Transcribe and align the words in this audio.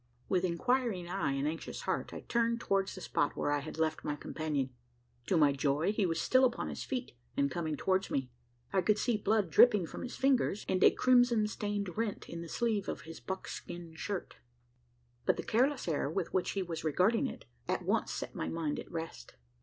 With 0.27 0.43
inquiring 0.43 1.07
eye 1.07 1.33
and 1.33 1.47
anxious 1.47 1.81
heart, 1.81 2.11
I 2.11 2.21
turned 2.21 2.59
towards 2.59 2.95
the 2.95 3.01
spot 3.01 3.35
where 3.37 3.51
I 3.51 3.59
had 3.59 3.77
left 3.77 4.03
my 4.03 4.15
companion. 4.15 4.71
To 5.27 5.37
my 5.37 5.51
joy, 5.51 5.91
he 5.93 6.07
was 6.07 6.19
still 6.19 6.43
upon 6.43 6.69
his 6.69 6.83
feet, 6.83 7.11
and 7.37 7.51
coming 7.51 7.77
towards 7.77 8.09
me. 8.09 8.31
I 8.73 8.81
could 8.81 8.97
see 8.97 9.15
blood 9.15 9.51
dripping 9.51 9.85
from 9.85 10.01
his 10.01 10.15
fingers, 10.15 10.65
and 10.67 10.83
a 10.83 10.89
crimson 10.89 11.45
stained 11.45 11.99
rent 11.99 12.27
in 12.27 12.41
the 12.41 12.49
sleeve 12.49 12.89
of 12.89 13.01
his 13.01 13.19
buckskin 13.19 13.93
shirt; 13.93 14.37
but 15.27 15.37
the 15.37 15.43
careless 15.43 15.87
air 15.87 16.09
with 16.09 16.33
which 16.33 16.53
he 16.53 16.63
was 16.63 16.83
regarding 16.83 17.27
it, 17.27 17.45
at 17.67 17.85
once 17.85 18.11
set 18.11 18.33
my 18.33 18.49
mind 18.49 18.79
at 18.79 18.91
rest. 18.91 19.35